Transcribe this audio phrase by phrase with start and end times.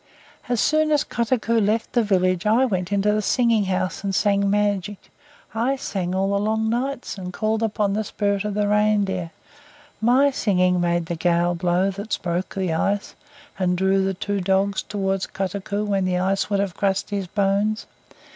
[0.49, 4.49] "As soon as Kotuko left the village I went to the Singing House and sang
[4.49, 4.97] magic.
[5.53, 9.29] I sang all the long nights, and called upon the Spirit of the Reindeer.
[10.01, 13.13] MY singing made the gale blow that broke the ice
[13.59, 17.85] and drew the two dogs toward Kotuko when the ice would have crushed his bones.